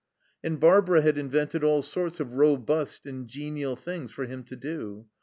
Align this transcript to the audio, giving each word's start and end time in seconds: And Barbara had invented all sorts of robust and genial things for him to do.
And 0.43 0.59
Barbara 0.59 1.03
had 1.03 1.19
invented 1.19 1.63
all 1.63 1.83
sorts 1.83 2.19
of 2.19 2.33
robust 2.33 3.05
and 3.05 3.27
genial 3.27 3.75
things 3.75 4.09
for 4.09 4.25
him 4.25 4.41
to 4.45 4.55
do. 4.55 5.05